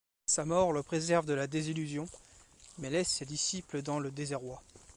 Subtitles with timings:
[0.25, 2.09] Sa mort le préserve de la désillusion,
[2.79, 4.63] mais laisse ses disciples dans le désarroi.